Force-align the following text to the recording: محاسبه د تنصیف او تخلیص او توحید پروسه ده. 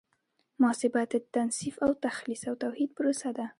محاسبه 0.61 1.01
د 1.11 1.13
تنصیف 1.35 1.75
او 1.85 1.91
تخلیص 2.07 2.41
او 2.49 2.55
توحید 2.63 2.89
پروسه 2.97 3.29
ده. 3.37 3.45